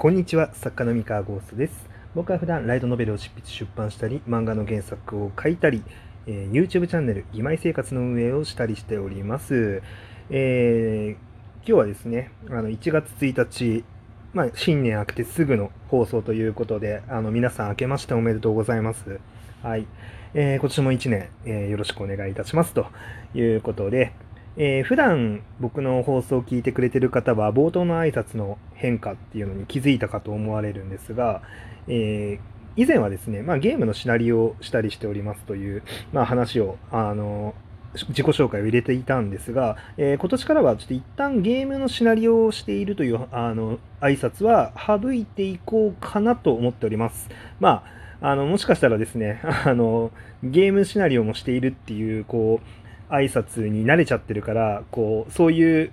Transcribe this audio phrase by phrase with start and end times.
[0.00, 1.90] こんにちは、作家の三河ゴーストです。
[2.14, 5.82] 僕は普段ライトノベルを執筆出版したり、漫画の原作を書いたり、
[6.26, 9.82] えー YouTube チャンネル、義妹生活の運営をしたりしております。
[10.30, 13.84] えー今日はですね、あの1月1日、
[14.32, 19.20] まあ、新年明けてすぐの放送ということで、あの皆さん明けましておめでとうございます。
[19.62, 19.86] はい。
[20.32, 22.86] えー今年も1年、えーよろしくお願いいたしますと
[23.34, 24.12] いうことで、
[24.56, 31.42] えー普段僕の放送を聞いてくれてる方は冒頭の挨拶の変化っていうのに気づいたかと思われるんですが、
[31.88, 35.82] えー以前はですね、まあ、ゲームのシナリオをしたりしておりますという、
[36.12, 37.52] まあ、話を、あの、
[37.94, 47.28] 自己紹介を入れていたんですが、えー今年からはちょっと一旦ゲームのシナリオをしているという、あの、挨拶は省いていこうかなと思っております。
[47.58, 47.82] ま
[48.20, 50.12] あ、あの、もしかしたらですね、あの、
[50.44, 52.79] ゲームシナリオもしているっていう、こう、
[53.10, 55.92] 挨拶に慣れちゃってるから、こう、そういう、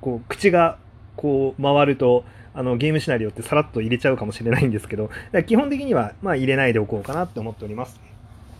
[0.00, 0.78] こう、口が、
[1.16, 2.24] こう、回ると、
[2.54, 5.10] あの、ゲームシナリオってさらっと入れちゃうかもしれないんですけど、
[5.46, 8.00] 基本的には、まあ、入れないでおこうかなって思っております。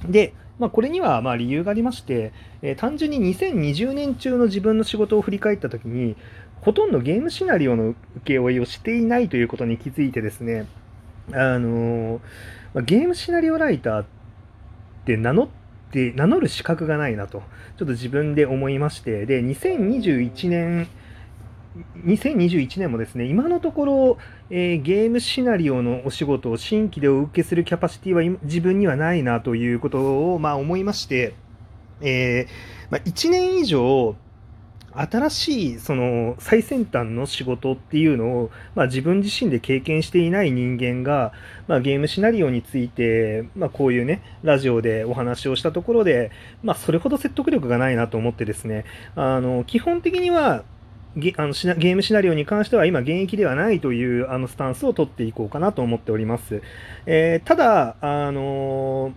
[0.07, 6.17] で、まあ、これには、まあ、理由がありまして、えー単純に2020年中の自分の仕事を振り返ったときに、
[6.61, 10.67] ほとんどゲームシナリオの請負をしていないということに気づいてですね、
[11.33, 12.21] あのー
[12.85, 14.07] ゲームシナリオライターっ
[15.07, 17.43] て名乗って、名乗る資格がないなと、
[17.77, 20.89] ちょっと自分で思いまして、で、2021年、
[22.05, 24.19] 2021年もですね、今のところ、
[24.51, 31.35] えーゲームシナリオのお仕事を新規でお受けするキャパシティは自分にはないなということを、まあ、思いまして、
[32.01, 32.49] えー
[32.91, 34.17] まあ、1年以上、
[34.97, 41.33] 新しいその最先端の仕事っていうのを、まあ、自分自身で経験していない人間が、
[41.69, 46.31] まあ、ゲームシナリオについて、まあ、こういうねラジオでお話をしたところで、
[46.63, 50.65] まあ、それほど説得力がないなと思ってですねあの基本的には
[51.17, 56.63] ゲあのシナゲームシナリオに関しては今現役ではないというあのスタンスを取っていこうかなと思っております。
[57.07, 59.15] えーただ、あの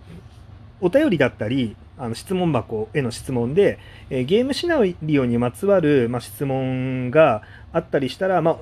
[0.80, 7.42] お便りだったり、あの質問箱への質問で、えゲームシナリオにまつわる、ま、質問が
[7.72, 8.56] あったりしたら、まあ、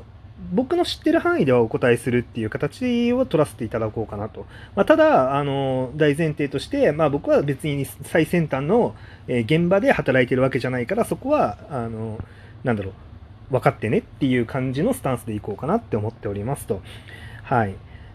[0.52, 4.46] 僕の知ってる範囲ではお答えするっていう形を取らせていただこうかなと。
[4.74, 8.96] まあ、ただ、あの大前提として、まあ、僕は別に最先端の、
[9.28, 12.18] え現場で働いてるわけじゃないから、そこは、あの
[12.64, 12.90] なんだろ
[13.50, 16.82] う、分かってねっていう感じのスタンスでいこうかなって思っておりますと。
[17.44, 17.74] はい。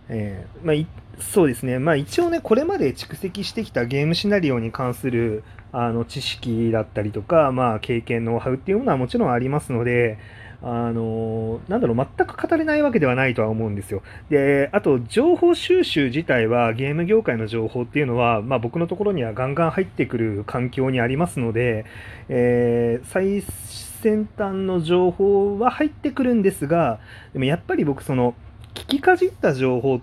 [0.10, 10.18] えーまあ、そうですね、まあ、一応ね、これまで蓄積してきたゲームシナリオに関するあの知識だったりとか、まあ、経験、ノウハウっていうものはもちろんありますので、
[10.66, 14.02] あのなんだろう、全く語れないわけではないとは思うんですよ。
[14.30, 21.86] で、あと、情報収集自体は、ゲーム業界の情報っていうのは、まあ、僕のところにはガンガン入ってくる環境にありますので、
[22.30, 27.00] えー最先端の情報は入ってくるんですが、
[27.32, 28.36] でもやっぱり僕、その、
[28.74, 30.00] 聞きかじった情報っ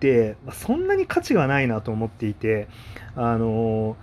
[0.00, 2.68] て、そんなに価値がないなと思っていて、
[3.16, 3.96] あの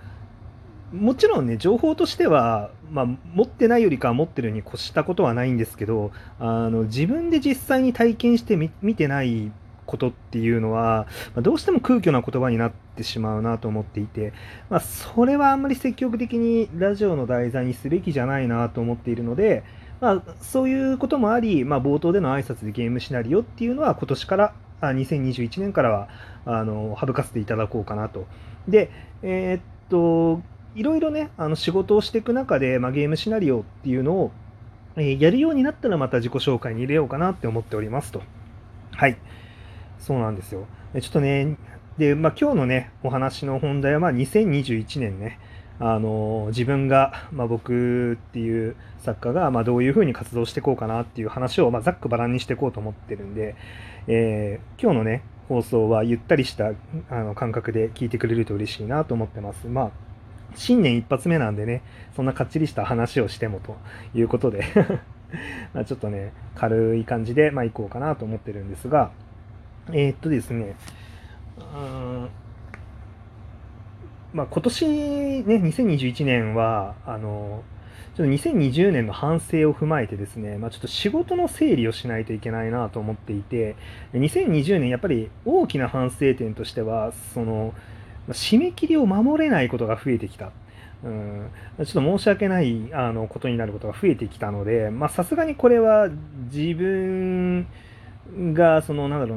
[0.92, 9.50] もちろんね、情報としては、まあ、持ってないよりかは持ってるに越したことはないんですけど、あの自分で実際に体験してみ見てない
[9.86, 14.32] ことっていうのは、まあどうしても空虚な言葉になってしまうなと思っていて、
[14.68, 19.64] まあ、それはあんまり積極的にラジオの題材にすべきじゃないなと思っているので、
[20.02, 26.08] まあ、そういうこともあり、まあ、冒頭での挨拶でゲームシナリオっていうのは今年から、あ2021年からは
[26.44, 28.26] あの省かせていただこうかなと。
[28.66, 28.90] で、
[29.22, 30.42] えーっと、
[30.74, 34.32] いろいろね、あの仕事をしていく中で、まあ、ゲームシナリオっていうのを、
[34.96, 38.22] えーやるようになったらまた自己紹介に入れようかなって思っておりますと。
[38.90, 39.16] はい。
[40.00, 40.66] そうなんですよ。
[41.00, 41.56] ちょっとね、
[41.96, 45.38] で、まあ、今日のね、お話の本題は、まあ、2021年ね、
[45.84, 53.56] あの自分が、まあ、僕っていう作家が、まあ、どういうふうに活動していこうかなっていう話を、まあ、ざっくばらんにしていこうと思ってるんで、
[54.06, 56.70] えー今日のね、放送はゆったりした
[57.10, 59.66] あの感覚で聞いてくれると嬉しいなと思ってます。
[59.66, 59.90] まあ、
[60.54, 61.82] 新年一発目なんでね、
[62.14, 63.76] そんなかっちりした話をしてもと
[64.14, 64.64] いうことで
[65.74, 69.10] まちょっとね、軽い感じで、まあ、行こうかなと思ってるんですが、
[69.88, 70.76] えーっとですね、
[74.32, 77.62] まあ、今年ね、2021年は、あの、
[78.16, 83.76] ちょっと2020年の反省を踏まえてですね、まあ、ちょっと仕事の整理をしないといけないなと思っていて、
[84.14, 87.74] 2020年やっぱり大きな反省点としては、その、
[88.28, 90.50] 締め切りを守れないことが増えてきた。
[91.04, 96.08] うん、ちょっと申し訳ないあのことになることが増えてきたので、さすがにこれは
[96.50, 97.66] 自分
[98.54, 99.34] が、その、なんだろ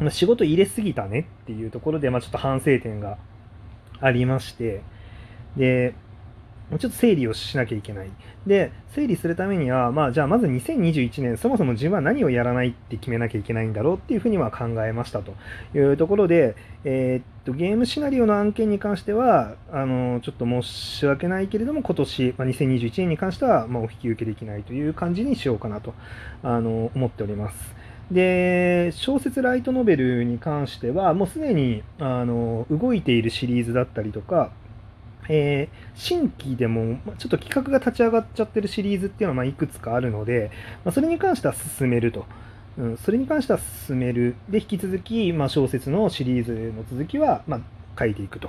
[0.00, 3.16] うな、仕事入れすぎたねっていうところで、まあちょっと反省点が
[4.00, 4.82] ありまして、
[5.56, 5.94] で、
[6.70, 8.10] ちょっと整理をしなきゃいけない。
[8.46, 15.34] で、整理するためには、まあ、じゃあまず2021年、そもそも自分は何をやらないって決めなきゃいけないんだろうっていうふうには考えましたと
[15.74, 25.94] いうところで、えー、っと、ゲームシナリオの案件に関しては、あの、ちょっと申し訳ないけれども、今年、まあ、2021年に関しては、まあ、お引き受けできないという感じにしようかなと、
[26.42, 27.74] あの、思っております。
[28.10, 34.50] で、小説ライトノベルに関しては、もうすでに、あの、動いているシリーズだったりとか、
[35.28, 40.50] えー、新規でもちょっと企画が立ち上がっちゃってるシリーズっていうのはまいくつかあるので、
[40.84, 42.24] まあ、それに関しては進めると。
[42.78, 44.36] うん、それに関しては進める。
[44.48, 47.60] で、引き続き、まあ、小説のシリーズの続きは、まあ、
[47.98, 48.48] 書いていくと。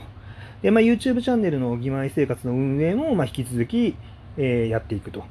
[0.61, 3.95] で、まあ、YouTube チャンネルの義妹生活の運営も、まあ、引き続き、
[4.38, 5.23] えー、やっていくと。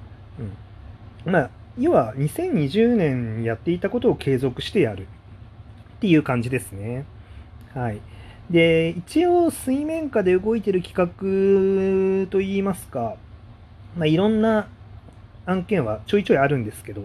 [1.24, 1.32] うん。
[1.32, 5.06] まあ、要は、2020年にやっていたことを継続してやる
[5.98, 7.04] っていう感じですね。
[7.72, 8.00] はい。
[8.50, 13.16] で、一応水面下で動いてる企画といいますか、
[13.96, 14.68] まあ、いろんな
[15.46, 17.02] 案件はちょいちょいあるんですけど、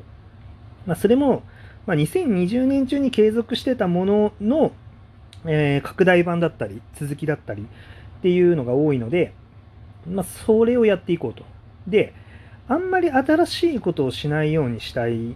[0.85, 1.43] まあ、それも、
[1.85, 4.71] まあ、2020年中に継続してたものの、
[5.45, 9.33] えー、拡大版だったり、続きだったりっていうのが多いので、
[10.09, 11.43] まあ、それをやっていこうと。
[11.87, 12.13] で、
[12.67, 15.35] あんまり新しいことをしないようにしたい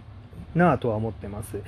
[0.54, 1.62] なとは思ってます。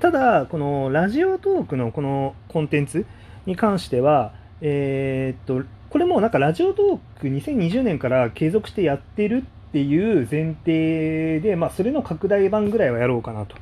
[0.00, 3.06] ただ、このラジオトークのこのコンテンツ、
[3.46, 13.56] に関しては、えー、っと、これもなんかラジオトーク2020年から継続してやってるっていう前提で、まあ、それの拡大版ぐらいはやろうかなと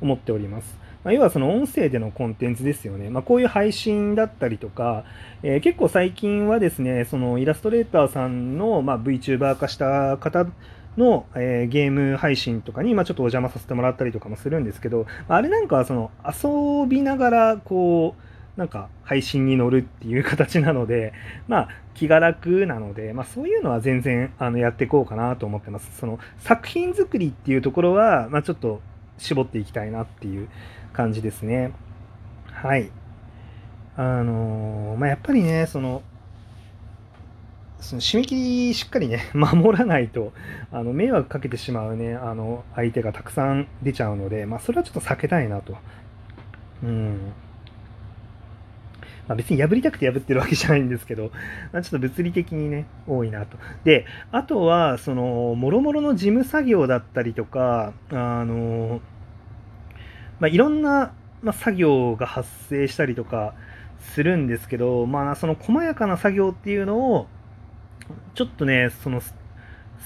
[0.00, 0.78] 思っております。
[1.04, 3.10] 要はその音声でのコンテンツですよね。
[3.10, 5.04] まあ、こういう配信だったりとか、
[5.42, 10.46] えー、結構最近はですね、そのイラストレーターさんの、ま、VTuber 化した方
[10.96, 21.14] の、えー、ゲーム配信とかに、まあ、ちょっとお邪魔させてもらったりとかもするんですけど、あれなんかはその遊びながらこう、なんか配信に乗るっていう形なので、
[21.48, 25.98] まあ気が楽なので、まあそういうのは全然あのやっていこうかなと思ってます。
[25.98, 28.82] その作品作りっていうところは、まあちょっと
[29.18, 30.48] 絞っていきたいなっていう
[30.92, 31.72] 感じですね。
[32.52, 32.90] はい。
[33.96, 36.02] あのー、まあやっぱりね、その、
[37.82, 40.32] その締め切りしっかりね、 守らないと、
[40.70, 45.76] あの、迷惑かけてしまうね、あの、相手がたくさん出ちゃうので、まあ、それはちょっと避けたいなと。
[46.84, 47.32] うん。
[49.26, 51.32] まあ、別に破りたくて破ってるわけじゃないんですけど、
[51.72, 53.58] まあ、ちょっと物理的にね、多いなと。
[53.82, 59.00] で、あとは、その、もろもろの事務作業だったりとか、あの、
[60.38, 63.54] まあ、いろんな、まあ、作業が発生したりとか
[63.98, 67.26] するんですけど、まあ、その細やかな作業っていうのを、
[68.34, 69.34] ちょっとね、そのス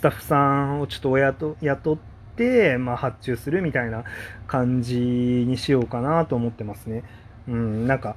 [0.03, 1.99] タッフさんをちょっと雇雇っ
[2.37, 4.05] て、まあ、発注するみたいな
[4.47, 7.05] 感じにしようかなと思ってますね。
[7.49, 8.17] うん、なんか、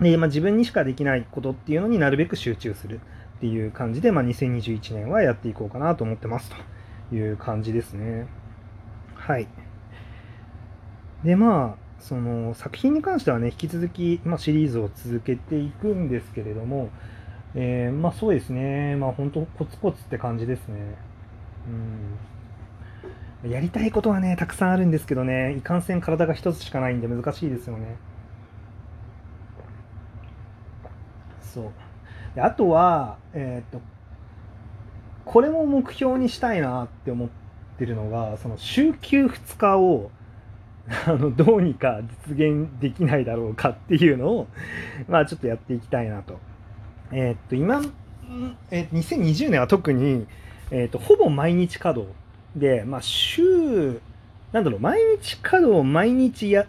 [0.00, 3.00] で、まあ、自分にしかできないことっていうのになるべく集中する
[3.36, 6.52] っていう感じで、まあ、2021年はやっていこうかなと思ってます
[7.10, 8.26] という感じですね。
[9.14, 9.48] はい。
[11.24, 16.90] で、まあ、その作品に関してはね、引き続き、まあ、シリーズを続けていくんですけれども、
[17.54, 20.96] えー、まあそうですね、まあ本当コツコツって感じですね。
[23.44, 23.50] うん。
[23.50, 27.96] やりたいことはね、たくさんあるんですけどね、いかんせん体が一つしかないんで難しいですよね。
[31.52, 31.72] そう
[32.34, 33.84] であとは、えー、っと
[35.24, 37.28] これも目標にしたいなって思っ
[37.78, 40.10] てるのがその週休2日を
[41.06, 44.48] あのどうにか実現できないだろうかっていうのを
[45.08, 46.40] まあちょっとやっていきたいなと。
[47.12, 47.82] えー、っと今、
[48.70, 50.26] えー、2020年は特に、
[50.70, 52.14] えー、っとほぼ毎日稼働
[52.56, 54.00] で、まあ、週
[54.52, 56.66] なんだろう毎日稼働毎日や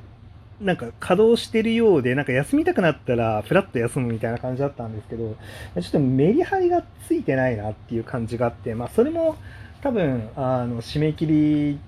[0.61, 5.35] なんか稼働してるようで、なんか休みたくなったら、ふらっと休むみたいな感じだったんですけど、
[5.81, 9.35] ちょっとメリハリがついてないなっていう感じがあって、まあ、それも
[9.81, 11.79] 多分、あの、締め切り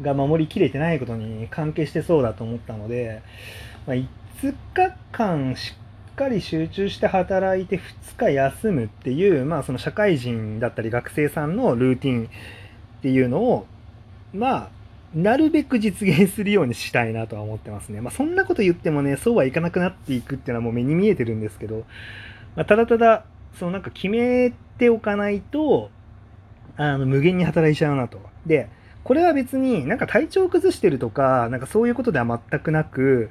[0.00, 3.22] が守りきれてないことに関係してそうだと思ったので、
[3.86, 4.06] まあ、5
[4.42, 5.83] 日間しっ
[6.16, 12.28] かり集中して働いて2日休むっていう、まあ、その社会人だったり学生さんのルーティンっ
[13.02, 13.66] ていうのを、
[14.32, 14.68] まあ、
[15.14, 18.00] なるべく実現するようにしたいなとは思ってますね。
[18.00, 21.84] まあ、そんなこと言ってもね、そうはいかなくなっていくっていうのはもう目に見えてるんですけど、
[22.56, 23.24] まあ、ただただ、
[23.58, 25.90] そのなんか決めておかないと、
[26.76, 28.20] あの、無限に働いちゃうなと。
[28.46, 28.68] で、
[29.04, 33.30] これは別になんか体調崩してるとか、なんかそういうことでは全くなく、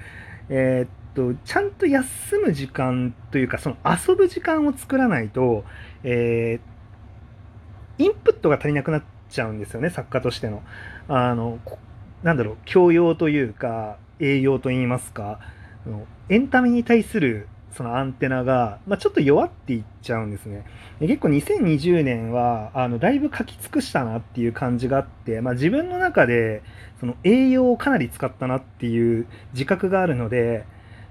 [0.50, 5.64] えー、っと、ちゃんと休む時間というか、その遊ぶ時間を作らないと、
[6.04, 10.64] えー、インプットが足りなくなっちゃうんですよね、作家としての。
[11.08, 11.60] あの、
[12.24, 15.40] なんだろう、教養というか、栄養と言いますか、
[16.30, 20.64] エンタメに対するそのアンテナが、まあ、ちょっと弱っていっちゃうんですね。
[21.00, 26.62] で結構2020年は、あの、だいぶ書き尽くしたなっていう感じがあって、まあ、自分の中で、
[27.00, 30.66] その栄養をかなり使ったなっていう自覚があるので、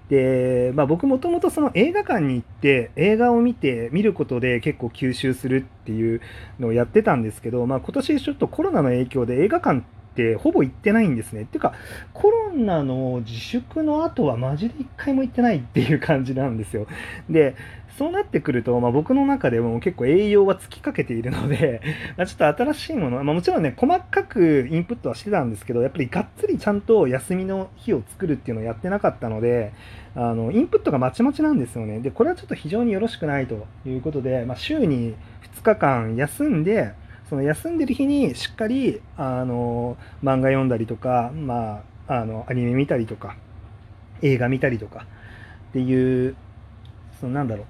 [0.08, 6.20] で、まあ、僕もともとその映画館に行って映画を見て見ることで結構吸収するっていう
[6.60, 9.82] のをやってたんですけど、まあ、今年ちょっとコロナの影響で映画館
[10.12, 11.42] ってほぼ行ってないんですね。
[11.42, 11.72] っていうか、
[12.12, 16.86] コロナの自粛の後はマジで1回も行ってないっていう感じなんですよ。
[17.30, 17.56] で、
[17.98, 21.80] そうなってくると、まあ、僕の中でも結構栄養は尽きかけているので、
[22.16, 29.72] まあ、ちょっと新しいもの、まあ、もちろんね、細かくインプットはしてたんですけど、やっぱりがっつりちゃんと休みの日を作るっていうのをやってなかったので、
[30.14, 32.00] あの、インプットがまちまちなんですよね。
[32.00, 35.14] で、これはちょっと非常によろしくないということで、まあ、週に
[35.56, 36.92] 2日間休んで、
[37.28, 43.36] その休んでる日にしっかり、あの、漫画読んだりとか、まあ、あの、アニメ見たりとか、
[44.22, 45.06] 映画見たりとか
[45.70, 46.36] っていう、
[47.20, 47.66] そのなんだろう、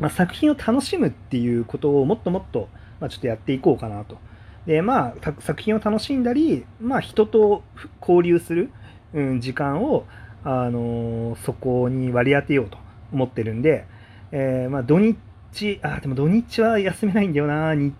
[0.00, 2.68] まあ、作品を楽しむっていうことをもっともっと、
[3.00, 4.18] まあ、ちょっとやっていこうかなと。
[4.66, 7.62] で、まあ、作品を楽しんだり、まあ、人と
[8.00, 8.70] 交流する、
[9.12, 10.04] うん、時間を、
[10.42, 12.78] あのー、そこに割り当てようと
[13.12, 13.86] 思ってるんで、
[14.32, 17.74] えー、まあ、土日、あ、でも土日は休めないんだよな。
[17.74, 17.92] に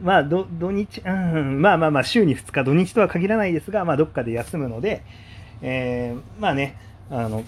[0.00, 5.02] まあ、土日、うん、まあまあまあ、週に2日、土日とは限らないですが、まあ、どっかで休むので、
[5.60, 6.76] えー、まあね、
[7.10, 7.44] あの、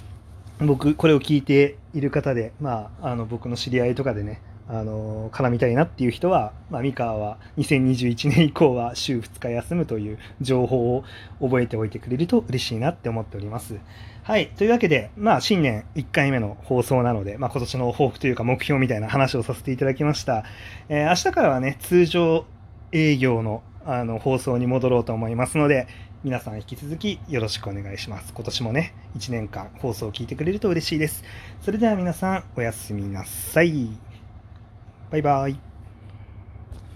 [0.61, 11.05] 僕、これを聞いている方で、まあ、あの僕の知り合いとかでね、あの絡みたいなっていう人は、まあ、三河は2021年以降は週2日休むという情報を
[11.41, 13.79] 覚えておいてくれると嬉しいなって思っております。
[14.23, 14.49] はい。
[14.57, 20.45] というわけで、まあ、新年1回目の放送なので、まあ、今年の抱負というか目標みたいな話をさせていただきました。
[20.89, 22.47] えー、明日からはね、通常
[22.93, 25.87] 営業のあの放送に戻ろうと思いますので、
[26.25, 28.33] 皆さん引き続きよろしくお願いします。
[28.33, 31.23] 今年もね、1年間放送を聞いてくれると嬉しいです。
[31.61, 33.91] それでは皆さん、おやすみなさい。
[35.11, 35.74] バイバイ。